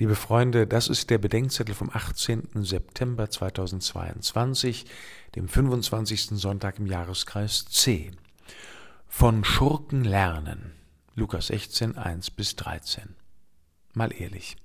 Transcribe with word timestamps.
Liebe 0.00 0.14
Freunde, 0.14 0.68
das 0.68 0.86
ist 0.86 1.10
der 1.10 1.18
Bedenkzettel 1.18 1.74
vom 1.74 1.90
18. 1.92 2.50
September 2.62 3.28
2022, 3.28 4.86
dem 5.34 5.48
25. 5.48 6.38
Sonntag 6.38 6.78
im 6.78 6.86
Jahreskreis 6.86 7.64
C. 7.64 8.12
Von 9.08 9.42
Schurken 9.42 10.04
lernen. 10.04 10.70
Lukas 11.16 11.48
16, 11.48 11.98
1 11.98 12.30
bis 12.30 12.54
13. 12.54 13.16
Mal 13.92 14.12
ehrlich. 14.16 14.56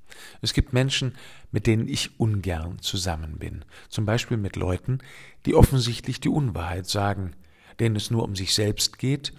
Es 0.44 0.54
gibt 0.54 0.72
Menschen, 0.72 1.16
mit 1.52 1.66
denen 1.66 1.88
ich 1.88 2.20
ungern 2.20 2.78
zusammen 2.78 3.40
bin. 3.40 3.66
Zum 3.90 4.06
Beispiel 4.06 4.38
mit 4.38 4.56
Leuten, 4.56 5.00
die 5.48 5.56
offensichtlich 5.56 6.20
die 6.20 6.30
Unwahrheit 6.30 6.86
sagen, 6.86 7.36
denen 7.80 7.96
es 7.96 8.12
nur 8.12 8.22
um 8.22 8.36
sich 8.36 8.54
selbst 8.54 9.00
geht 9.00 9.34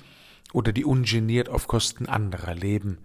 oder 0.52 0.72
die 0.72 0.84
ungeniert 0.84 1.48
auf 1.48 1.68
Kosten 1.68 2.06
anderer 2.06 2.56
leben, 2.56 2.98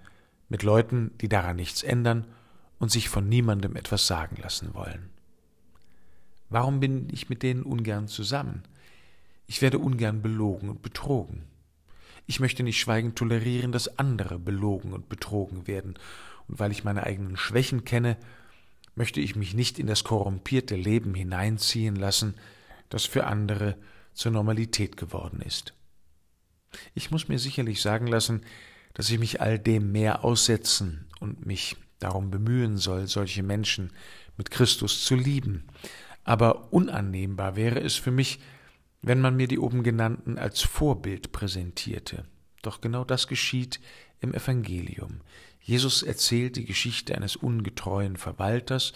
mit 0.47 0.63
Leuten, 0.63 1.11
die 1.21 1.29
daran 1.29 1.57
nichts 1.57 1.83
ändern 1.83 2.25
und 2.79 2.91
sich 2.91 3.09
von 3.09 3.27
niemandem 3.29 3.75
etwas 3.75 4.07
sagen 4.07 4.37
lassen 4.41 4.73
wollen. 4.73 5.09
Warum 6.49 6.79
bin 6.79 7.07
ich 7.11 7.29
mit 7.29 7.43
denen 7.43 7.63
ungern 7.63 8.07
zusammen? 8.07 8.63
Ich 9.45 9.61
werde 9.61 9.79
ungern 9.79 10.21
belogen 10.21 10.69
und 10.69 10.81
betrogen. 10.81 11.43
Ich 12.25 12.39
möchte 12.39 12.63
nicht 12.63 12.79
schweigend 12.79 13.17
tolerieren, 13.17 13.71
dass 13.71 13.99
andere 13.99 14.39
belogen 14.39 14.93
und 14.93 15.09
betrogen 15.09 15.67
werden, 15.67 15.95
und 16.47 16.59
weil 16.59 16.71
ich 16.71 16.83
meine 16.83 17.03
eigenen 17.03 17.37
Schwächen 17.37 17.85
kenne, 17.85 18.17
möchte 18.95 19.21
ich 19.21 19.35
mich 19.35 19.53
nicht 19.53 19.79
in 19.79 19.87
das 19.87 20.03
korrumpierte 20.03 20.75
Leben 20.75 21.13
hineinziehen 21.13 21.95
lassen, 21.95 22.35
das 22.89 23.05
für 23.05 23.25
andere 23.25 23.77
zur 24.13 24.31
Normalität 24.31 24.97
geworden 24.97 25.41
ist. 25.41 25.73
Ich 26.93 27.11
muss 27.11 27.27
mir 27.27 27.39
sicherlich 27.39 27.81
sagen 27.81 28.07
lassen, 28.07 28.41
dass 28.93 29.09
ich 29.09 29.19
mich 29.19 29.41
all 29.41 29.57
dem 29.57 29.91
mehr 29.91 30.23
aussetzen 30.23 31.07
und 31.19 31.45
mich 31.45 31.77
darum 31.99 32.31
bemühen 32.31 32.77
soll, 32.77 33.07
solche 33.07 33.43
Menschen 33.43 33.91
mit 34.37 34.51
Christus 34.51 35.05
zu 35.05 35.15
lieben. 35.15 35.67
Aber 36.23 36.73
unannehmbar 36.73 37.55
wäre 37.55 37.79
es 37.81 37.95
für 37.95 38.11
mich, 38.11 38.39
wenn 39.01 39.21
man 39.21 39.35
mir 39.35 39.47
die 39.47 39.59
oben 39.59 39.83
genannten 39.83 40.37
als 40.37 40.61
Vorbild 40.61 41.31
präsentierte. 41.31 42.25
Doch 42.61 42.81
genau 42.81 43.03
das 43.03 43.27
geschieht 43.27 43.79
im 44.19 44.33
Evangelium. 44.33 45.21
Jesus 45.61 46.03
erzählt 46.03 46.55
die 46.55 46.65
Geschichte 46.65 47.15
eines 47.15 47.35
ungetreuen 47.35 48.17
Verwalters, 48.17 48.93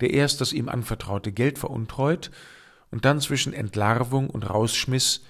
der 0.00 0.10
erst 0.10 0.40
das 0.40 0.52
ihm 0.52 0.68
anvertraute 0.68 1.32
Geld 1.32 1.58
veruntreut 1.58 2.30
und 2.90 3.04
dann 3.04 3.20
zwischen 3.20 3.52
Entlarvung 3.52 4.30
und 4.30 4.48
Rausschmiss 4.48 5.22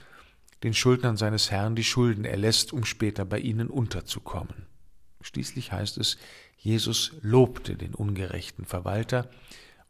den 0.62 0.74
Schuldnern 0.74 1.16
seines 1.16 1.50
Herrn 1.50 1.76
die 1.76 1.84
Schulden 1.84 2.24
erlässt, 2.24 2.72
um 2.72 2.84
später 2.84 3.24
bei 3.24 3.38
ihnen 3.38 3.68
unterzukommen. 3.68 4.66
Schließlich 5.28 5.72
heißt 5.72 5.98
es, 5.98 6.16
Jesus 6.56 7.12
lobte 7.20 7.76
den 7.76 7.94
ungerechten 7.94 8.64
Verwalter, 8.64 9.28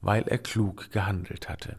weil 0.00 0.25
er 0.25 0.39
klug 0.39 0.91
gehandelt 0.91 1.48
hatte. 1.48 1.77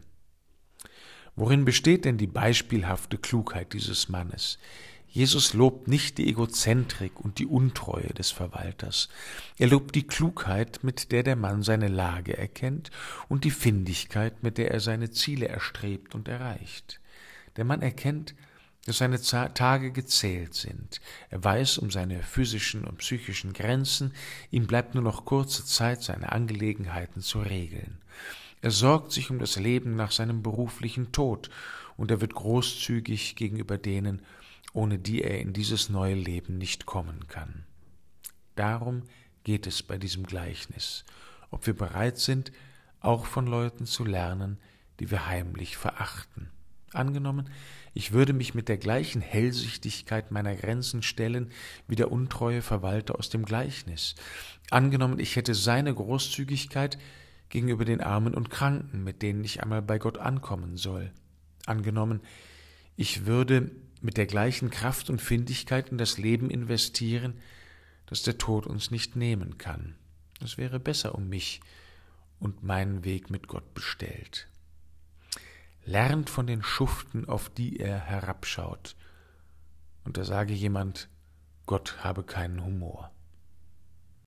Worin 1.36 1.66
besteht 1.66 2.06
denn 2.06 2.16
die 2.16 2.26
beispielhafte 2.26 3.18
Klugheit 3.18 3.74
dieses 3.74 4.08
Mannes? 4.08 4.58
Jesus 5.08 5.52
lobt 5.52 5.88
nicht 5.88 6.16
die 6.16 6.30
Egozentrik 6.30 7.20
und 7.20 7.38
die 7.38 7.44
Untreue 7.44 8.14
des 8.14 8.30
Verwalters. 8.30 9.10
Er 9.58 9.66
lobt 9.66 9.94
die 9.94 10.06
Klugheit, 10.06 10.82
mit 10.82 11.12
der 11.12 11.22
der 11.22 11.36
Mann 11.36 11.62
seine 11.62 11.88
Lage 11.88 12.38
erkennt 12.38 12.90
und 13.28 13.44
die 13.44 13.50
Findigkeit, 13.50 14.42
mit 14.42 14.56
der 14.56 14.70
er 14.70 14.80
seine 14.80 15.10
Ziele 15.10 15.48
erstrebt 15.48 16.14
und 16.14 16.28
erreicht. 16.28 16.98
Der 17.56 17.66
Mann 17.66 17.82
erkennt, 17.82 18.34
dass 18.86 18.98
seine 18.98 19.20
Tage 19.20 19.92
gezählt 19.92 20.54
sind. 20.54 21.00
Er 21.28 21.44
weiß 21.44 21.78
um 21.78 21.90
seine 21.90 22.22
physischen 22.22 22.84
und 22.84 22.98
psychischen 22.98 23.52
Grenzen, 23.52 24.14
ihm 24.50 24.66
bleibt 24.66 24.94
nur 24.94 25.04
noch 25.04 25.24
kurze 25.24 25.64
Zeit, 25.64 26.02
seine 26.02 26.32
Angelegenheiten 26.32 27.20
zu 27.20 27.40
regeln. 27.40 27.98
Er 28.62 28.70
sorgt 28.70 29.12
sich 29.12 29.30
um 29.30 29.38
das 29.38 29.56
Leben 29.56 29.96
nach 29.96 30.12
seinem 30.12 30.42
beruflichen 30.42 31.12
Tod, 31.12 31.50
und 31.96 32.10
er 32.10 32.22
wird 32.22 32.34
großzügig 32.34 33.36
gegenüber 33.36 33.76
denen, 33.76 34.22
ohne 34.72 34.98
die 34.98 35.22
er 35.22 35.38
in 35.40 35.52
dieses 35.52 35.90
neue 35.90 36.14
Leben 36.14 36.56
nicht 36.56 36.86
kommen 36.86 37.28
kann. 37.28 37.66
Darum 38.54 39.02
geht 39.44 39.66
es 39.66 39.82
bei 39.82 39.98
diesem 39.98 40.24
Gleichnis, 40.24 41.04
ob 41.50 41.66
wir 41.66 41.76
bereit 41.76 42.18
sind, 42.18 42.52
auch 43.00 43.26
von 43.26 43.46
Leuten 43.46 43.84
zu 43.84 44.04
lernen, 44.04 44.58
die 44.98 45.10
wir 45.10 45.26
heimlich 45.26 45.76
verachten. 45.76 46.50
Angenommen, 46.92 47.48
ich 47.94 48.12
würde 48.12 48.32
mich 48.32 48.54
mit 48.54 48.68
der 48.68 48.78
gleichen 48.78 49.20
Hellsichtigkeit 49.20 50.32
meiner 50.32 50.56
Grenzen 50.56 51.02
stellen 51.02 51.50
wie 51.86 51.94
der 51.94 52.10
untreue 52.10 52.62
Verwalter 52.62 53.16
aus 53.16 53.28
dem 53.28 53.44
Gleichnis. 53.44 54.16
Angenommen, 54.70 55.20
ich 55.20 55.36
hätte 55.36 55.54
seine 55.54 55.94
Großzügigkeit 55.94 56.98
gegenüber 57.48 57.84
den 57.84 58.00
Armen 58.00 58.34
und 58.34 58.50
Kranken, 58.50 59.04
mit 59.04 59.22
denen 59.22 59.44
ich 59.44 59.62
einmal 59.62 59.82
bei 59.82 59.98
Gott 59.98 60.18
ankommen 60.18 60.76
soll. 60.76 61.12
Angenommen, 61.66 62.20
ich 62.96 63.26
würde 63.26 63.70
mit 64.00 64.16
der 64.16 64.26
gleichen 64.26 64.70
Kraft 64.70 65.10
und 65.10 65.20
Findigkeit 65.20 65.90
in 65.90 65.98
das 65.98 66.18
Leben 66.18 66.50
investieren, 66.50 67.34
das 68.06 68.22
der 68.22 68.38
Tod 68.38 68.66
uns 68.66 68.90
nicht 68.90 69.14
nehmen 69.14 69.58
kann. 69.58 69.94
Das 70.40 70.58
wäre 70.58 70.80
besser 70.80 71.14
um 71.14 71.28
mich 71.28 71.60
und 72.40 72.64
meinen 72.64 73.04
Weg 73.04 73.30
mit 73.30 73.46
Gott 73.46 73.74
bestellt 73.74 74.48
lernt 75.90 76.30
von 76.30 76.46
den 76.46 76.62
Schuften, 76.62 77.28
auf 77.28 77.48
die 77.48 77.78
er 77.78 77.98
herabschaut. 77.98 78.96
Und 80.04 80.16
da 80.16 80.24
sage 80.24 80.54
jemand, 80.54 81.08
Gott 81.66 81.98
habe 82.04 82.22
keinen 82.22 82.64
Humor. 82.64 83.10